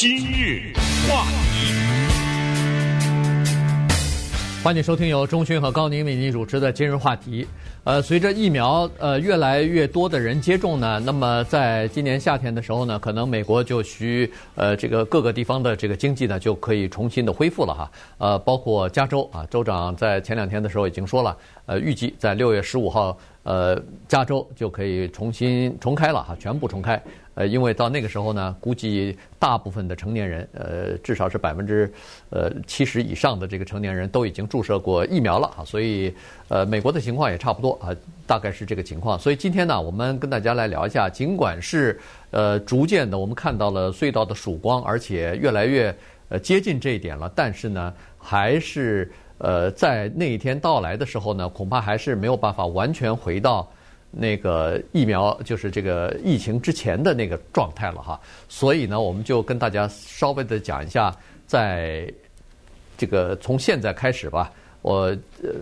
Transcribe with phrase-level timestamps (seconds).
[0.00, 0.72] 今日
[1.08, 1.74] 话题，
[4.62, 7.44] 欢迎收听由钟勋和高宁为您主持的今日话题。
[7.82, 17.90] 呃，随着疫苗呃越来越多的人接种呢，那么在今年夏天的时候呢，可能美国就需呃这个各个地方的这个经济呢就可以重新的恢复了哈。
[18.18, 21.36] 呃，包括加州啊，州长在前两天的时候已经说了，
[21.68, 23.78] 呃，预计在六月十五号，呃，
[24.08, 27.00] 加州就可以重新重开了哈，全部重开。
[27.34, 31.92] 呃，因为到那个时候呢，估计大部分的成年人，呃，至少是百分之
[32.30, 36.12] 呃七十以上的这个成年人都已经注射过疫苗了啊，所以
[36.48, 37.94] 呃，美国的情况也差不多啊，
[38.26, 39.18] 大概是这个情况。
[39.18, 42.00] 所以今天呢，我们跟大家来聊一下，尽管是
[42.30, 45.94] 呃逐渐的我们看到了隧道的曙光，而且越来越
[46.30, 53.68] 呃接近这一点了，但是呢，还是呃在那一天到来的时候呢，恐怕还是没有办法完全回到。
[54.10, 61.14] 那个疫苗就是这个疫情之前的那个状态了哈，所以呢，我们就跟大家稍微的讲一下，
[61.46, 62.10] 在
[62.96, 64.50] 这个从现在开始吧，
[64.88, 65.14] 我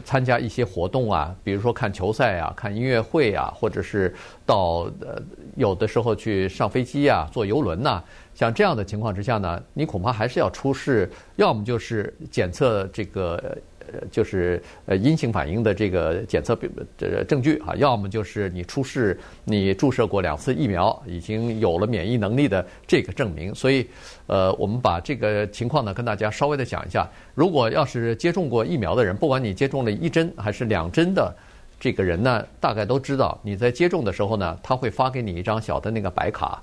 [0.05, 5.20] 参加一些活动啊，比如说看球赛啊、看音乐会啊，或者是到呃
[5.56, 8.00] 有的时候去上飞机啊、坐游轮呐，
[8.36, 13.58] 像这样的情况之下呢，你恐怕还是要出示，要么就是检测这个。
[13.92, 23.54] 呃，就是呃阴性反应的这个检测表这证据啊，要么就是你出示你注射过两次疫苗，已经有了免疫能力的这个证明。
[23.54, 23.86] 所以，
[24.26, 27.08] 呃，我们把这个情况呢跟大家稍微的讲一下。
[27.34, 31.34] 如果要是接种过疫苗的人，不管你接种了一针还是两针的
[31.78, 36.62] 这个人呢，大概都知道你在接种的时候呢，他会发给你一张小的那个白卡。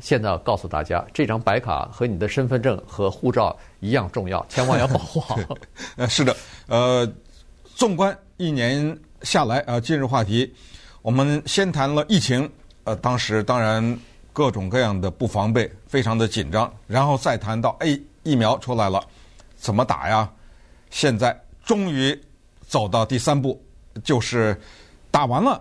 [0.00, 5.38] 现在告诉大家，这张白卡和你的身份证和护照一样重要，千万要保护好。
[5.96, 6.34] 呃， 是的，
[6.66, 7.10] 呃，
[7.74, 10.52] 纵观一年下来啊，今日话题，
[11.02, 12.50] 我们先谈了疫情，
[12.84, 13.98] 呃，当时当然
[14.32, 19.02] 各种各样的不防备，非常的紧张，然后再谈到，哎，疫苗出来了，
[19.56, 20.30] 怎么打呀？
[20.90, 22.18] 现在终于
[22.66, 23.62] 走到第三步，
[24.02, 24.58] 就是
[25.10, 25.60] 打完了。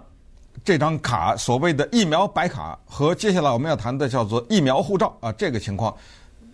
[0.64, 5.96] 这张卡所谓的疫苗白卡和接下来我们要谈的叫做疫苗护照啊，这个情况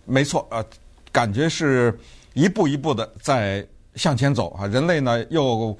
[0.04, 0.64] 没错啊，
[1.10, 1.98] 感觉是
[2.34, 4.66] 一步一步的在向前走啊。
[4.66, 5.76] 人类呢又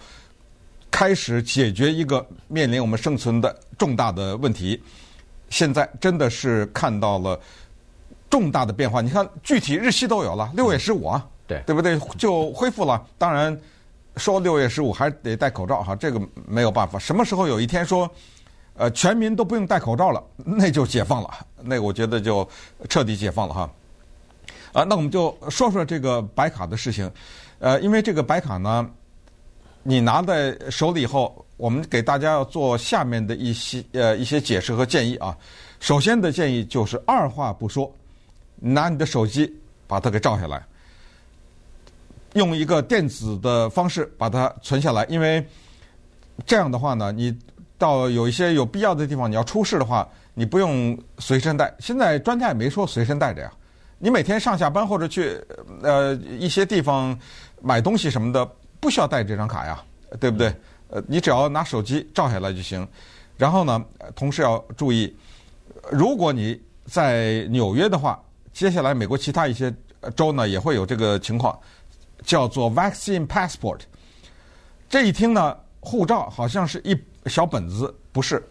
[0.90, 4.82] 开始解决一个面临我们生存的重大的问题，
[5.48, 7.38] 现在真的是看到了
[8.28, 9.00] 重大的变化。
[9.00, 11.98] 你看，具体日期都有了，六月十五啊，对对不对？
[12.18, 13.06] 就恢复了。
[13.18, 13.56] 当然。
[14.16, 16.98] 说六月十五还得戴口罩哈，这个没有办法。
[16.98, 18.10] 什么时候有一天说，
[18.74, 21.30] 呃，全民都不用戴口罩了，那就解放了，
[21.62, 22.48] 那我觉得就
[22.88, 23.70] 彻底解放了哈。
[24.72, 27.10] 啊，那我们就说说这个白卡的事情。
[27.58, 28.86] 呃，因为这个白卡呢，
[29.82, 35.36] 你拿在手里以后，我们给大家要做下面的一些呃一些解释和建议啊。
[35.80, 37.90] 首先的建议就是二话不说，
[38.56, 39.50] 拿你的手机
[39.86, 40.62] 把它给照下来。
[42.36, 45.44] 用一个电子的方式把它存下来，因为
[46.46, 47.36] 这样的话呢，你
[47.78, 51.74] 到有一些有必要的地方，你要出示的话，你不用随身带。
[51.78, 53.50] 现在专家也没说随身带着呀，
[53.98, 55.42] 你每天上下班或者去
[55.82, 57.18] 呃一些地方
[57.62, 58.46] 买东西什么的，
[58.80, 59.82] 不需要带这张卡呀，
[60.20, 60.54] 对不对？
[60.88, 62.86] 呃，你只要拿手机照下来就行。
[63.36, 63.82] 然后呢，
[64.14, 65.14] 同时要注意，
[65.90, 68.22] 如果你在纽约的话，
[68.52, 69.74] 接下来美国其他一些
[70.14, 71.58] 州呢也会有这个情况。
[72.24, 73.80] 叫做 vaccine passport，
[74.88, 76.96] 这一听呢，护照好像是一
[77.28, 78.42] 小本子，不是，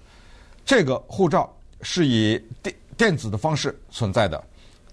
[0.65, 4.41] 这个护照是以电电子的方式存在的，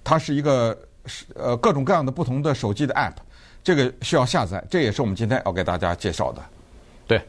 [0.02, 0.76] 它是一个
[1.34, 3.14] 呃各种各样的不同的手机的 app，
[3.62, 6.42] 这个需要下载，这也是我们今天要给大家介绍的。
[7.06, 7.20] 对，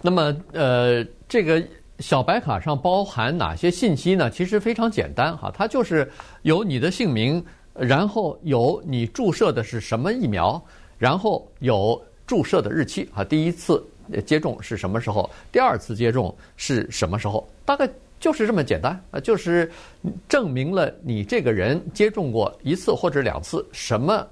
[0.00, 1.62] 那么呃，这个
[1.98, 4.30] 小白卡上包含哪些信息呢？
[4.30, 6.10] 其实非常简单哈，它就是
[6.42, 7.44] 有你的姓名，
[7.74, 10.62] 然后有你注射的是什么疫苗。
[10.98, 13.84] 然后有注射的日期啊，第一次
[14.24, 15.28] 接种是什么时候？
[15.50, 17.44] 第二次接种是什么时候？
[17.64, 17.90] 大概
[18.20, 19.68] 就是这么简单啊，就是
[20.28, 24.24] 证明了你这个人接种过一次或者两次什么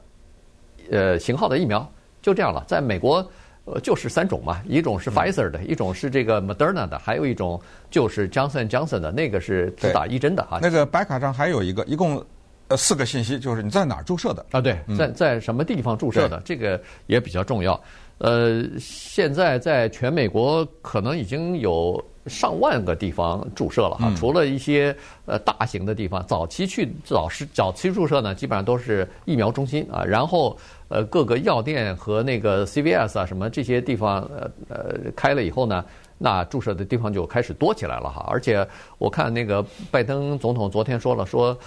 [0.93, 1.85] 呃型号的疫苗，
[2.23, 2.65] 就这样了。
[2.69, 3.29] 在美国，
[3.65, 7.61] 呃，就是三种嘛，一种是 Pfizer 的，一种是这个 Moderna 的，还有一种
[7.91, 10.61] 就是 Johnson Johnson 的，那个是只打一针的啊。
[10.63, 12.25] 那个白卡上还有一个，一共。
[12.71, 14.61] 呃，四个信息就是你在哪儿注射的啊？
[14.61, 17.79] 对，在在什么地方注射的，这个也比较重要。
[18.19, 24.95] 呃，现在在全美国可能已经有上万个地方注射了哈，除了一些
[25.27, 30.05] 呃大型的地方，早期去早是早期注射呢，基本上都是疫苗中心啊。
[30.05, 30.57] 然后
[30.89, 35.85] 呃，各个药店和那个 CVS 啊什么这些地方呃呃开了以后呢，
[36.23, 38.27] 那注射的地方就开始多起来了哈。
[38.29, 38.67] 而且
[38.99, 41.59] 我看那个拜登总统昨天说了，说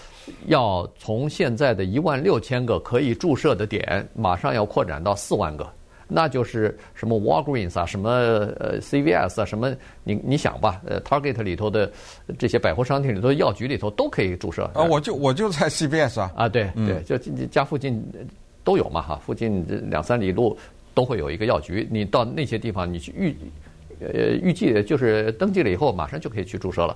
[0.45, 5.67] 要从现在的一万六千个可以注射的点，马上要扩展到四万个。
[6.07, 9.73] 那就是什么 Walgreens 啊，什么呃 CVS 啊，什么
[10.03, 11.91] 你你想吧，呃 Target 里头的
[12.38, 14.69] 这些百货商店里头的药局里头都可以注射。
[14.75, 16.31] 啊，我就我就在 CVS 啊。
[16.35, 17.17] 啊，对对，就
[17.47, 18.03] 家附近
[18.63, 20.56] 都有嘛哈，附近两三里路
[20.94, 23.35] 都会有一个药局，你到那些地方你去预
[24.00, 26.95] 呃预计就是登记了以后，马上就可以去注射了。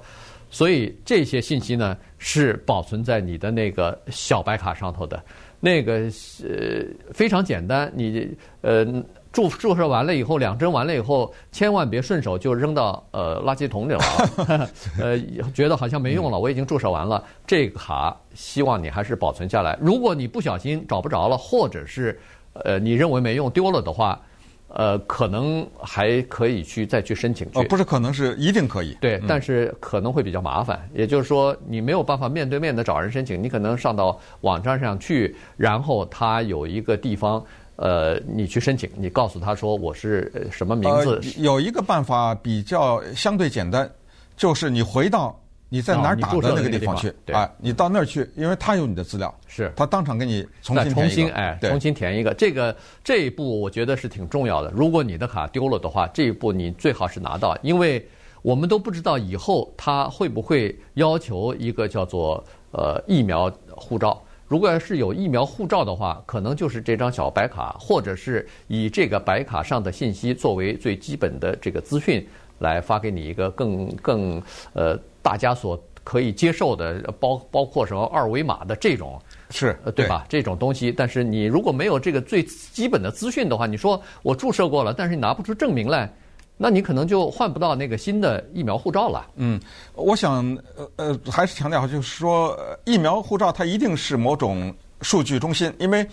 [0.49, 5.21] 所以这些信息呢是保存在你的那个小白卡上头的。
[5.59, 6.03] 那个
[6.43, 8.29] 呃非常简单，你
[8.61, 8.85] 呃
[9.33, 13.99] 注注射完了以后，两针完了以后，千万别顺手就扔到呃垃圾桶里了
[14.45, 14.69] 啊，
[15.01, 15.19] 呃
[15.53, 19.77] 觉得好像没用了，我已经注射完了，这个卡希望你还是保存下来。
[19.81, 22.17] 如果你不小心找不着了，或者是
[22.53, 24.21] 呃你认为没用丢了的话。
[24.69, 27.59] 呃，可能还可以去再去申请去。
[27.59, 28.95] 哦，不是，可能是一定可以。
[28.99, 30.79] 对，但是可能会比较麻烦。
[30.93, 37.43] 嗯、也就是说，你没有办法面对面的找人申请，你可能上到网站上去，然后他有一个地方，
[37.77, 41.15] 呃，你去申请，你告诉他说我是什么名字。
[41.15, 43.89] 呃、有一个办法比较相对简单，
[44.35, 45.37] 就是你回到。
[45.69, 47.13] 你在哪儿打的那个地方去？
[47.31, 52.33] 啊，你到那儿去，因为他有你的资料，是他当场给你重新重新哎，重新填一个。
[52.33, 54.71] 这个这一步我觉得是挺重要的。
[54.71, 58.07] 如果你的卡丢了的话，这一步你最好是拿到，因为
[58.41, 62.41] 我们都不知道以后他会不会要求一个叫做
[62.71, 64.23] 呃疫苗护照。
[64.47, 72.25] 如果要是有疫苗护照的话，可能就是这张小白卡，或者是以这个白卡上的信息作为最基本的这个资讯
[72.59, 74.41] 来发给你一个更更
[74.73, 74.97] 呃。
[75.19, 80.25] 大家所可以接受的，包包括什么二维码的这种，是呃对吧？
[80.29, 86.09] 这种东西，但是你如果没有这个最基本的资讯的话，你说我注射过了，但是你拿不出证明来，
[86.55, 89.27] 那你可能就换不到那个新的疫苗护照了。
[89.35, 89.59] 嗯，
[89.95, 96.07] 我想呃呃还是强调，就是说疫苗护照它一定是某种数据中心，因为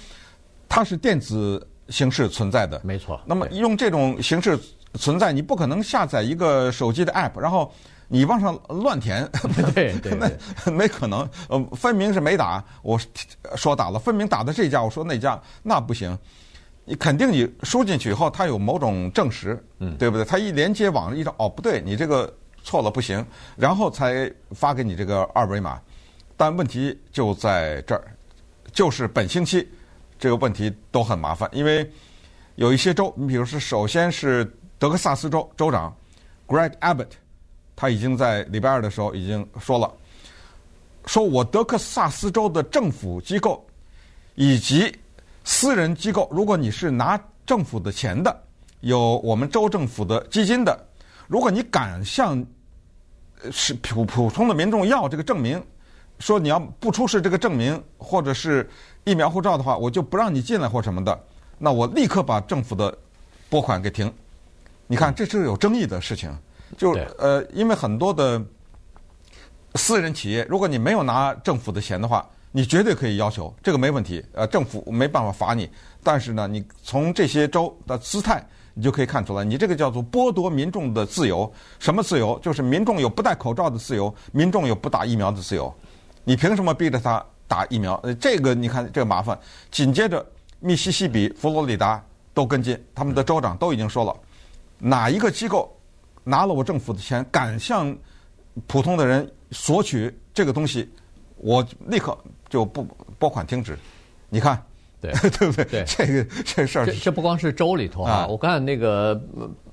[0.68, 2.80] 它是电子形式存在的。
[2.82, 3.20] 没错。
[3.24, 4.58] 那么用这种形式
[4.94, 7.72] 存在，你不可能下载一个手机的 app，然后。
[8.06, 9.26] 你往上乱填，
[9.74, 11.28] 对 对，对，那没可能。
[11.48, 13.00] 呃，分明是没打，我
[13.56, 16.16] 说打了，分明打的这家，我说那家，那不行。
[16.84, 20.24] 你肯定你输进去以后，它有某种证实，嗯，对不对？
[20.24, 22.32] 它一连接网一照，哦，不对，你这个
[22.62, 23.24] 错了，不行，
[23.56, 25.80] 然后才发给你这个二维码。
[26.36, 28.04] 但问题就在这儿，
[28.70, 29.66] 就是本星期
[30.18, 31.90] 这个问题都很麻烦，因为
[32.56, 34.44] 有一些州，你比如说，首先是
[34.84, 35.96] 德克萨斯州州长
[36.46, 37.08] Greg Abbott。
[37.74, 39.90] 他已经在礼拜二的时候已经说了，
[41.06, 43.66] 说我德克萨斯州的政府机构
[44.34, 44.94] 以及
[45.42, 48.42] 私人机构，如果你是拿政府的钱的，
[48.80, 50.78] 有我们州政府的基金的，
[51.28, 52.44] 如果你敢向
[53.50, 55.64] 是普普通的民众要这个证明，
[56.18, 58.68] 说你要不出示这个证明或者是
[59.04, 61.18] 疫苗护照的话，我就不让你进来或什么的，
[61.56, 62.94] 那我立刻把政府的
[63.48, 64.12] 拨款给停。
[64.86, 66.30] 你看，这是有争议的事情。
[66.76, 68.42] 就呃，因为很多的
[69.76, 74.24] 私人企业，如果你没有拿政府的钱的话，你绝对可以要求这个没问题。
[74.32, 75.68] 呃，政府没办法罚你，
[76.02, 78.44] 但是呢，你从这些州的姿态，
[78.74, 81.52] 你就可以看出来，你这个叫做剥夺民众的自由。
[81.78, 82.38] 什么自由？
[82.40, 85.72] 就是民众有不戴口罩的自由，民众有不打疫苗的自由。
[86.24, 87.94] 你凭什么逼着他打疫苗？
[88.02, 89.38] 呃，这个你看这个麻烦。
[89.70, 90.24] 紧接着，
[90.60, 94.16] 密西西比、佛罗里达都跟进，他们的州长都已经说了，
[94.84, 95.70] 哪一个机构？
[96.26, 97.94] 拿了我政府的钱，敢向
[98.66, 100.90] 普通的人索取这个东西，
[101.36, 102.16] 我立刻
[102.48, 102.82] 就不
[103.18, 103.76] 拨款停止。
[104.30, 104.62] 你看，
[105.02, 105.64] 对 对不对？
[105.64, 109.20] 对这个这事儿，这这不光是州里头啊，我看那个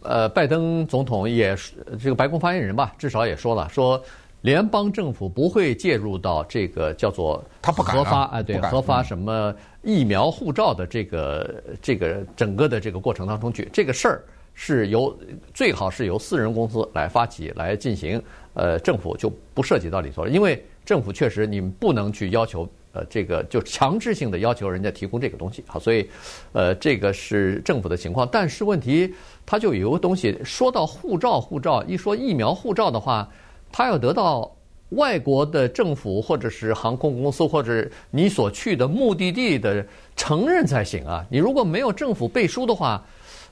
[0.02, 1.56] 呃，拜登总统也
[1.98, 4.02] 这个白宫发言人吧，至少也说了，说
[4.42, 14.22] 联邦政府不会介入到这个叫做他不敢核发啊，对核发什么疫苗护照的这个这个整个的这个过程当中去，这个事儿。
[14.54, 15.18] 是由
[15.54, 18.22] 最好是由私人公司来发起来进行，
[18.54, 26.08] 呃，政府就不涉及到里头了，因为政府确实你们不能去要求，呃，这个就强制性的要求人家提供这个东西，好，所以，
[26.52, 28.28] 呃，这个是政府的情况。
[28.32, 29.14] 但是问题，
[29.46, 33.28] 它就有个东西，说到护照，护照一说疫苗护照的话，
[33.72, 34.54] 它要得到
[34.90, 41.26] 外国的政府或者是航空公司或者你所去的目的地的承认才行啊。
[41.30, 43.02] 你如果没有政府背书的话，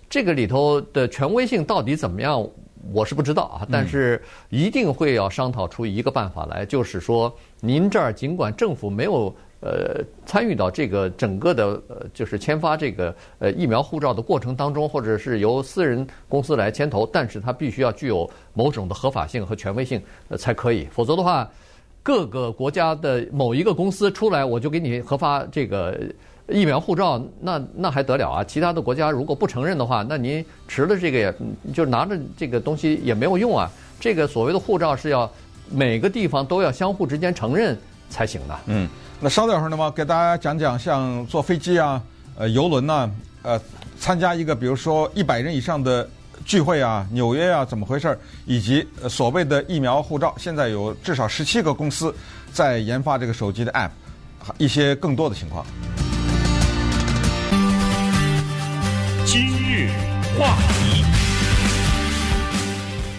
[0.09, 2.43] 这个里头的权威性到底怎么样，
[2.91, 3.67] 我是不知道啊。
[3.71, 21.47] 但是一定会要商讨出一个办法来，就是说，您这儿尽管政府没有呃参与到这个整个的呃就是签发这个呃疫苗护照的过程当中，或者是由私人公司来牵头，但是它必须要具有某种的合法性和权威性呃才可以，否则的话，
[22.01, 25.95] 各个国家的某一个公司出来，我就给你核发这个。
[26.49, 28.43] 疫苗护照，那那还得了啊？
[28.43, 31.33] 其他的国家如果不承认的话，那您持了这个也，
[31.73, 33.69] 就拿着这个东西也没有用啊。
[33.99, 35.29] 这个所谓的护照是要
[35.69, 37.77] 每个地方都要相互之间承认
[38.09, 38.59] 才行的。
[38.65, 38.87] 嗯，
[39.19, 42.01] 那稍等会儿呢嘛，给大家讲讲像坐飞机啊、
[42.37, 43.09] 呃游轮呐、
[43.43, 43.59] 呃
[43.99, 46.09] 参加一个比如说一百人以上的
[46.45, 52.15] 聚会啊、纽约啊怎么回事儿，以及所谓的疫苗护照，现在有至少十七个公司
[52.53, 53.89] 在研发这个手机的 App，
[54.57, 55.65] 一些更多的情况。
[60.37, 61.03] 话题，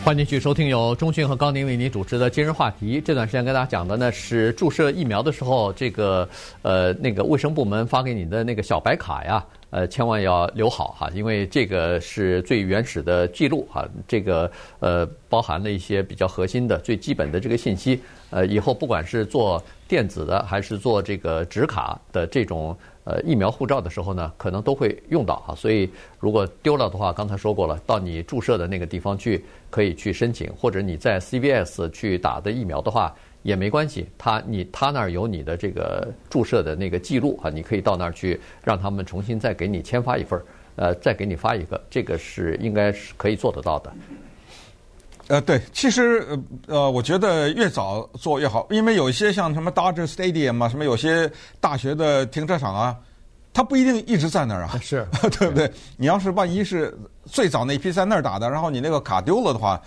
[0.05, 3.01] 欢迎继续收听由中讯和高宁为您主持的今日话题。
[3.05, 6.29] 这段时间跟大家讲的呢是注射疫苗的时候，这个
[6.63, 14.51] 呃那个卫生部门发给你的那个小白卡呀，呃千万要留好哈，因为这个是最原始的记录哈，这个
[14.81, 18.01] 呃包含了一些比较核心的、最基本的这个信息。
[18.31, 22.77] 呃，以后不管是做电子的还是做这个纸卡的这种。
[23.05, 25.89] 呃，疫苗护照的时候呢，可能都会用到哈，所以
[26.19, 40.45] 如果丢了的话，刚才说过了，到你注射的那个地方去可以去申请，或者你在 CVS 去打的疫苗的话也没关系，他你他那儿有你的这个注射的那个记录啊，你可以到那儿去让他们重新再给你签发一份儿，
[40.77, 43.91] 呃，再给你发一个，这个是应该是可以做得到的。
[45.31, 46.27] 呃，对，其实
[46.67, 52.97] 呃呃，我觉得越早做越好，因为有一些像什么 Dodger Stadium 啊，什么有些大学的停车场啊，
[53.53, 55.07] 它不一定一直在那儿啊，是
[55.39, 55.73] 对不对？
[55.97, 56.93] 你要是万一是
[57.27, 59.81] 最早那批在那儿打的，然后你那个卡丢了的话，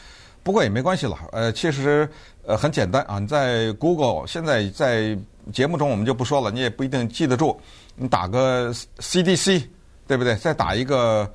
[0.44, 1.18] 不过也没关系了。
[1.34, 2.10] 呃，其实
[2.46, 5.14] 呃很简单啊，你在 Google 现在在
[5.52, 7.60] 节目中我们就不说了，你也不一定记得住，
[7.98, 9.66] 你打个 CDC
[10.08, 10.38] 对不对？
[10.38, 11.30] 再打一个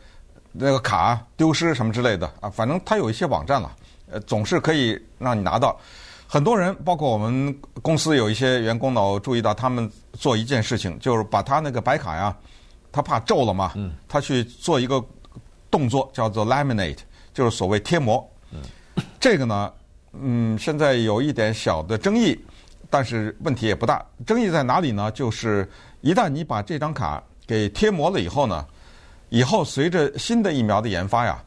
[0.50, 3.70] 那个卡丢失什么之类的啊，反正它有一些网站了。
[4.10, 5.78] 呃，总是可以让你拿到。
[6.26, 12.36] 很多人，包括我们公司有一些员工呢，我注意到他们做一件事情，就是把他那个白卡呀，
[12.92, 13.72] 他怕皱了嘛，
[14.06, 15.02] 他去做一个
[15.70, 16.98] 动作叫做 laminate，
[17.32, 18.22] 就是所谓贴膜。
[19.18, 19.72] 这个呢，
[20.12, 22.38] 嗯，现在有一点小的争议，
[22.90, 24.04] 但是问题也不大。
[24.26, 25.10] 争议在哪里呢？
[25.12, 25.66] 就是
[26.02, 28.66] 一旦你把这张卡给贴膜了以后呢，
[29.30, 31.42] 以后随着新的疫苗的研发呀，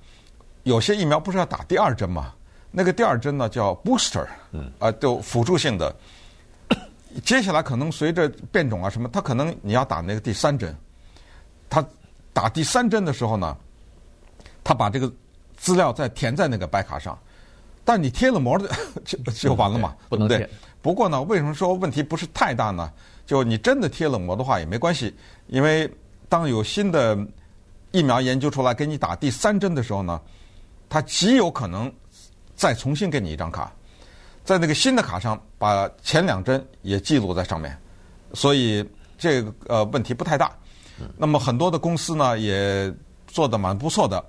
[0.63, 2.33] 有些疫苗不是要打第二针吗？
[2.71, 5.93] 那个第二针呢叫 booster，嗯啊，就辅助性的。
[7.25, 10.73] 接下来可能随着变种啊什么，他可能你要打那个第三针。
[11.69, 11.85] 他
[12.31, 13.57] 打第三针的时候呢，
[14.63, 15.11] 他把这个
[15.57, 17.19] 资料再填在那个白卡上，
[17.83, 18.73] 但你贴了膜的
[19.03, 20.49] 就就完了嘛，不能对。
[20.81, 22.89] 不过呢，为什么说问题不是太大呢？
[23.25, 25.13] 就你真的贴了膜的话也没关系，
[25.47, 25.93] 因为
[26.29, 27.17] 当有新的
[27.91, 30.21] 疫苗研究出来给你打第三针的时候呢，
[30.87, 31.91] 它极有可能。
[32.61, 33.73] 再重新给你一张卡，
[34.45, 37.75] 在那个新的卡上把前两针也记录在上面，
[38.35, 38.87] 所以
[39.17, 40.55] 这个呃问题不太大。
[41.17, 42.93] 那么很多的公司呢也
[43.25, 44.23] 做得蛮不错的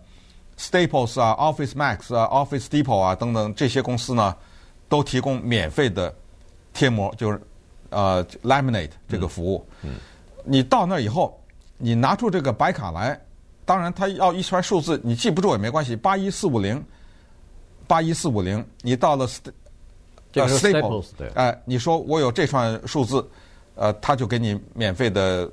[0.59, 4.35] ，Staples 啊、Office Max 啊、Office Depot 啊等等这些公司呢
[4.89, 6.15] 都提供免费的
[6.73, 7.39] 贴膜，就是
[7.91, 9.67] 呃 laminate 这个服务。
[10.43, 11.39] 你到那以后，
[11.77, 13.21] 你拿出这个白卡来，
[13.67, 16.83] 当然他要一串数字，你记不住也没关系，八一四五零。
[17.93, 19.53] 八一四五零，你到了 St
[20.33, 23.23] 叫 Staples，哎，你说我有这串数字，
[23.75, 25.47] 呃，他就给你免费的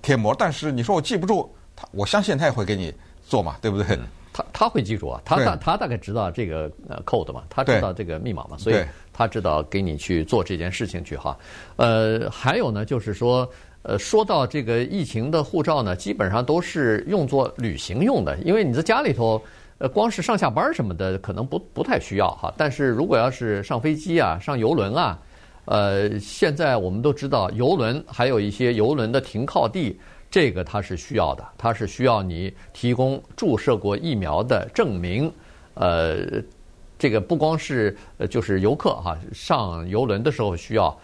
[0.00, 0.32] 贴膜。
[0.38, 2.94] 但是你说我记不住，他我相信他也会给你
[3.26, 3.96] 做嘛，对不对？
[3.96, 8.76] 嗯、他他会记住啊，他大他大概知道这个呃 code 嘛，他知道这个密码嘛，所以
[9.12, 11.36] 他知道给你去做这件事情去哈。
[11.74, 13.50] 呃，还有呢，就是说，
[13.82, 19.42] 呃，说到这个疫情的护照呢，基本上都是用作旅行用的，因为你在家里头。
[19.88, 22.52] 光是上下班什么的，可能不不太需要哈。
[22.56, 25.18] 但是如果要是上飞机啊、上游轮啊，
[25.66, 29.98] 呃，现在我们都知道，游轮还有一些游轮的停靠地，
[30.30, 35.32] 这个它是需要的，它是需要你提供注射过疫苗的证明。
[35.74, 36.42] 呃，
[36.98, 40.96] 这个不光是呃，就是游客哈，上游轮的时候需要。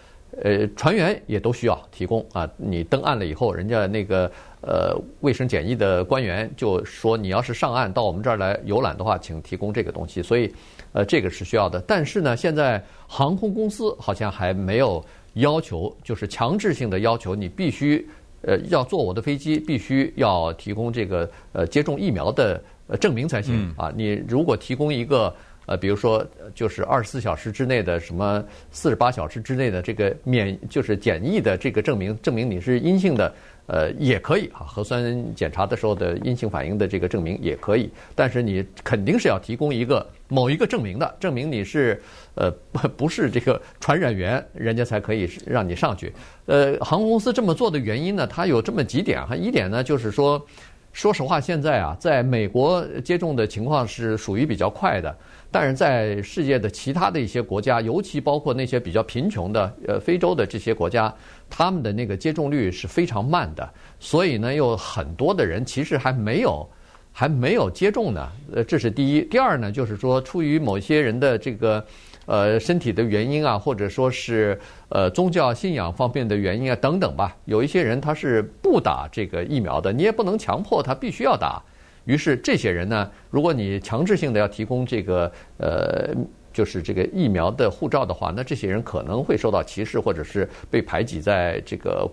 [0.43, 2.49] 呃，船员也都需要提供啊。
[2.55, 10.21] 你登岸了以后，人家那个呃卫生检疫的官员就说，你要是上岸到我们这儿来游览的话，请提供这个东西。
[10.21, 10.53] 所以，
[10.93, 11.81] 呃，这个是需要的。
[11.87, 15.03] 但是呢，现在航空公司好像还没有
[15.33, 18.07] 要求，就是强制性的要求，你必须
[18.43, 23.91] 呃要坐我的飞机，必须要提供这个呃接种疫苗的呃证明才行啊。
[23.95, 25.33] 你如果提供一个
[25.67, 33.33] 呃，比如说就是二十四小时之内的什么四十八小时之内的这个免就是检疫的这个证明，证明你是阴性的。
[33.73, 42.01] 呃，也可以哈，核酸检查的时候的阴性反应的这个证明也可以，但是你肯定是要提供一个某一个证明的，证明你是
[42.35, 42.51] 呃
[42.97, 46.11] 不是这个传染源，人家才可以让你上去。
[46.47, 50.45] 呃，航空公司这么做的原因呢，它有这么几点哈，一点呢就是说，
[50.91, 55.15] 说实话，现在啊，在美国接种的情况是属于比较快的。
[55.53, 61.13] 但是在世界的其他的一些国家，尤其包括那些比较贫穷的呃非洲的这些国家，
[61.51, 66.67] 他们的那个接种率是非常慢的，所以呢，有很多的人其实还没有
[67.11, 68.31] 还没有接种呢。
[68.53, 69.21] 呃，这是第一。
[69.25, 71.85] 第二呢，就是说出于某些人的这个
[72.25, 81.61] 呃身体的原因啊，或者说是呃宗教信仰方面的原因啊等等吧，有一些人他是不打这个疫苗的，你也不能强迫他必须要打。
[82.05, 86.09] 于是这些人呢，如果你强制性的要提供这个呃，
[86.53, 92.09] 就是这个疫苗的护照的话，那这些人可能会受到歧视，或者是被排挤在这个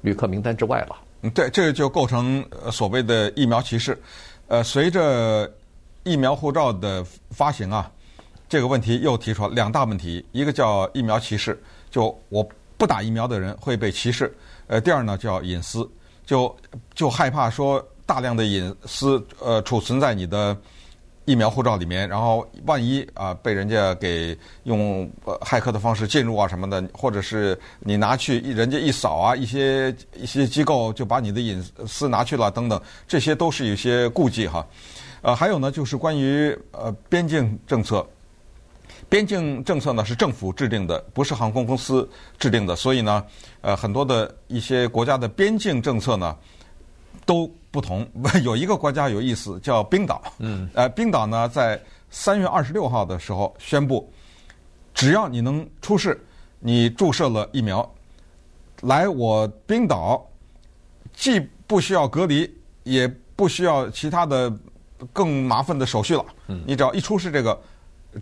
[0.00, 0.96] 旅客名单之外了。
[1.22, 4.00] 嗯，对，这就构成所谓的疫苗歧视。
[4.48, 5.50] 呃，随着
[6.04, 7.90] 疫苗护照的发行啊，
[8.48, 11.60] 这个问题又提出了两大问题：一个叫疫苗歧视，
[11.90, 12.46] 就我
[12.76, 14.26] 不打疫苗的人会被歧视；
[14.66, 15.88] 呃，第二呢叫隐私，
[16.26, 16.56] 就
[16.94, 17.84] 就害怕说。
[18.04, 20.54] 大量的隐私呃储存在你的
[21.24, 25.08] 疫苗护照里面，然后万一啊被人家给用
[25.40, 34.66] 骇客的方式进入啊什么的，或者是你拿去人家一扫啊，一些一些机构就把你的隐私拿去了等等，这些都是有些顾忌哈。
[35.20, 38.04] 呃，还有呢，就是关于呃边境政策，
[39.08, 42.08] 边境政策呢是政府制定的，不是航空公司
[42.40, 43.24] 制定的，所以呢，
[43.60, 46.36] 呃很多的一些国家的边境政策呢
[47.26, 47.50] 都。
[47.72, 48.06] 不同，
[48.44, 50.22] 有一个国家有意思，叫冰岛。
[50.40, 54.12] 嗯，呃，冰岛呢，在三月二十六号的时候宣布，
[54.92, 56.22] 只要你能出示
[56.60, 57.90] 你注射了疫苗，
[58.82, 60.22] 来我冰岛，
[61.14, 64.54] 既不需要隔离，也不需要其他的
[65.10, 66.26] 更麻烦的手续了。
[66.48, 67.58] 嗯，你只要一出示这个，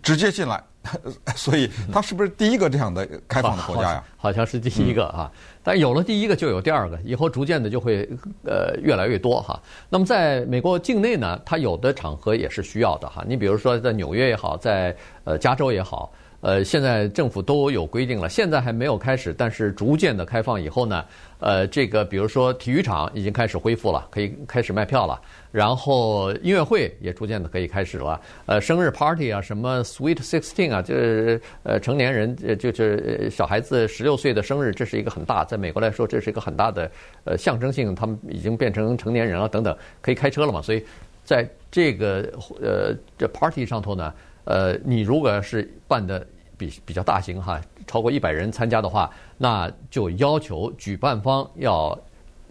[0.01, 0.63] 直接进来。
[1.35, 4.03] 所以，它是不是第一个这样的开放的国家呀？
[4.17, 5.31] 好，好像是第一个啊。
[5.63, 8.09] 但有了第一个，就有第二个，以后逐渐的就会
[8.43, 9.61] 呃越来越多哈。
[9.89, 13.23] 那么，在美国境内呢，它有的场合也是需要的哈。
[13.27, 16.11] 你比如说，在纽约也好，在呃加州也好。
[16.41, 21.05] 呃，现在政府都有规定了，现在还没有开始，但是逐渐的开放以后呢，
[21.39, 36.89] 呃，这个比如说体育场已经开始恢复了，可以开始卖票了，然后音乐会也逐渐的可以开始了，呃，生日 party 啊，什么 Sweet Sixteen 啊，就是呃成年人，就是小孩子十六岁的生日，这是一个很大，在美国来说，这是一个很大的
[37.23, 40.83] 呃象征性，他们已经变成成年人了等等，可以开车了嘛，所以
[41.23, 42.27] 在这个
[42.59, 44.11] 呃这 party 上头呢。
[44.43, 46.25] 呃，你如果要是办的
[46.57, 51.97] 比比较大型哈，超过一百人参加的话，那就要求举办方要，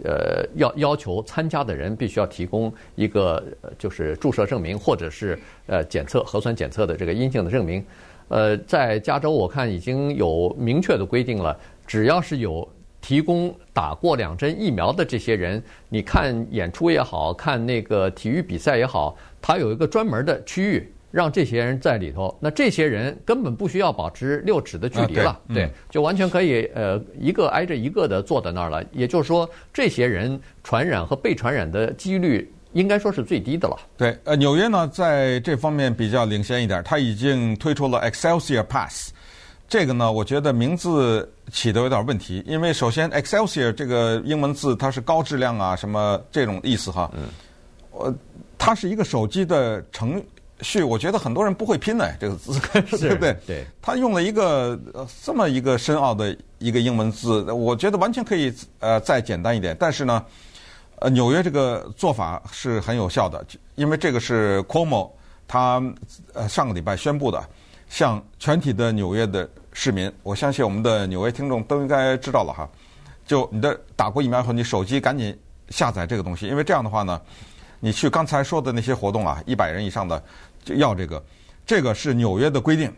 [0.04, 3.42] 呃，要要求参加的人必须要提供一个
[3.78, 7.84] 就是注射证明，或者是呃检测核酸检测的这个阴性的证明。
[8.28, 12.68] 呃，在加州我看已经有明确的规定了，只要是有
[13.00, 20.92] 提供打过两针疫苗的这些人，你看演出也好，看那个体育比赛也好，它有一个专门的区域。
[21.10, 28.84] 让这些人在里头，那这些人根本不需要保持六尺的距离了，对，就完全可以呃一个挨着一个的坐在那儿了。
[28.92, 33.76] 也就是说，这些人传染和被传染的几率应该说是最低的了。
[33.96, 39.10] 对，呃，纽约呢在这方面比较领先一点，它已经推出了 Excelsior Pass。
[39.68, 47.10] 这个呢，我觉得名字起的有点问题，因为首先 Excelsior 这个英文字它是高质量啊什么这种意思哈。
[47.14, 47.22] 嗯。
[47.92, 48.14] 呃，
[48.56, 50.22] 它是一个手机的程。
[50.62, 52.58] 序，我觉得很多人不会拼呢，这个字，
[52.98, 53.36] 对不对？
[53.46, 54.78] 对，他用了一个
[55.22, 59.76] 这么一个深奥的一个英文字，我觉得完全可以呃再简单一点。
[59.78, 60.24] 但是呢，
[60.96, 63.44] 呃，纽约这个做法是很有效的，
[63.74, 65.10] 因为这个是 Cuomo
[65.48, 65.82] 他
[66.34, 67.42] 呃上个礼拜宣布的，
[67.88, 72.68] 向全体的纽约的市民，我相信我们的纽约听众都应该知道了哈。
[73.26, 75.36] 就你的打过疫苗后，你手机赶紧
[75.68, 77.20] 下载这个东西，因为这样的话呢，
[77.78, 80.22] 你去刚才说的那些活动啊，一百人以上的。
[80.64, 81.22] 就要这个，
[81.66, 82.92] 这个是纽约的规定，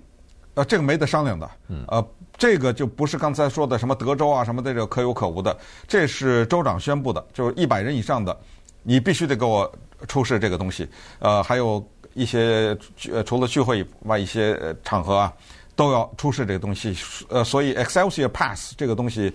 [0.55, 1.51] 呃，这个没得商量的，
[1.89, 2.05] 呃，
[2.37, 8.37] 这个就不是刚才说的什么德州啊什么的这个可有可无的，这是州长宣布的，就是一百人以上的，
[8.83, 9.71] 你必须得给我
[10.09, 10.89] 出示这个东西，
[11.21, 12.77] 呃，还有一些
[13.11, 15.33] 呃除了聚会以外一些场合啊，
[15.77, 16.97] 都要出示这个东西，
[17.29, 19.33] 呃，所以 Excelsior Pass 这个东西，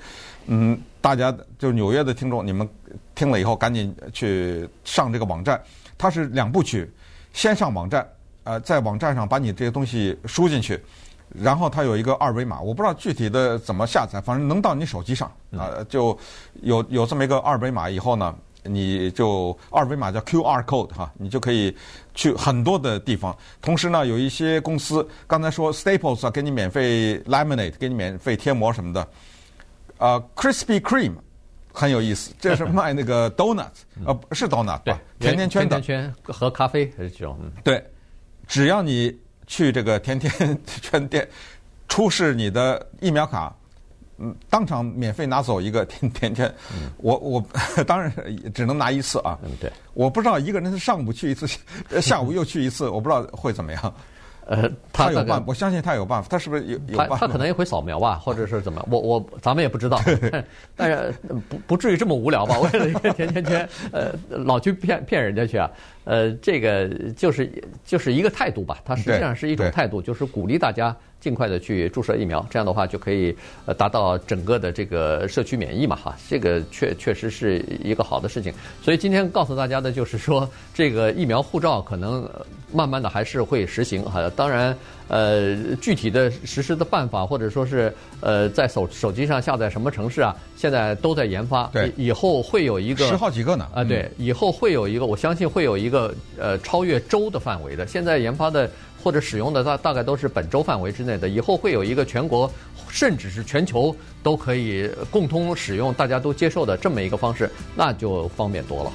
[0.47, 2.67] 嗯，大家就纽约的听众，你们
[3.15, 5.61] 听了以后赶紧去上这个网站，
[5.97, 6.91] 它是两部曲，
[7.33, 8.07] 先上网站。
[8.47, 10.81] 呃，在网站上把你这些东西输进去，
[11.35, 16.17] 然后它有一个二维码，我不知道具体的怎么下载，反正能到你手机上啊、呃，就
[16.61, 18.33] 有有这么一个二维码以后呢，
[18.63, 21.75] 你就二维码叫 QR code 哈，你就可以
[22.15, 23.35] 去很多的地方。
[23.61, 29.01] 同时呢，有一些公司刚才说 Staples 啊，给你免费 laminate，给你免费贴膜什么的，
[29.97, 31.15] 啊、呃、Krispy Kreme。
[31.73, 34.99] 很有意思，这是卖那个 donuts， 呃，是 donut 吧？
[35.19, 35.79] 甜甜圈的。
[35.79, 37.37] 甜甜圈和咖啡还是这种？
[37.63, 37.83] 对，
[38.47, 41.27] 只要你去这个甜甜圈店，
[41.87, 43.55] 出示你的疫苗卡，
[44.17, 46.53] 嗯，当场免费拿走一个甜甜圈。
[46.97, 47.45] 我我
[47.85, 48.11] 当然
[48.53, 49.37] 只能拿一次啊。
[49.43, 49.71] 嗯，对。
[49.93, 51.47] 我不知道一个人是上午去一次，
[52.01, 53.93] 下午又去一次，我不知道会怎么样。
[54.47, 56.27] 呃，他，他有办法，我相信他有办法。
[56.29, 57.17] 他是不是有有办法？
[57.17, 58.85] 他可能也会扫描吧，或者是怎么？
[58.89, 59.99] 我我咱们也不知道。
[60.75, 61.13] 但是
[61.49, 62.57] 不不至于这么无聊吧？
[62.59, 65.69] 为了一个甜甜圈，呃，老去骗骗人家去啊？
[66.05, 67.51] 呃，这个就是
[67.83, 68.77] 就是一个态度吧。
[68.85, 72.45] 它实际上是一种态度，就是鼓励大家尽快的去注射疫苗。
[72.49, 76.15] 这样的话就可以呃达到整个的这个社区免疫嘛哈。
[76.29, 78.53] 这个确确实是一个好的事情。
[78.81, 82.29] 所以今天告诉大家的就是说，这个疫苗护照可能
[82.71, 84.29] 慢慢的还是会实行哈。
[84.35, 84.77] 当然，
[85.07, 91.67] 呃，具体的实施的办法或者说是呃在手手机上下载什么城市啊，现在都在研发。
[91.67, 93.67] 对，以后会有一个十好几个呢。
[93.73, 96.13] 啊，对，以后会有一个，我相信会有一个。
[96.39, 98.69] 呃，超越州的范围的，现在研发的
[99.07, 102.51] 或者使用的大大概都是本州范围之内的，以后会有一个全国，
[102.89, 108.91] 甚至是全球都可以共通使用，大家都接受的这么一个方式，那就方便多了。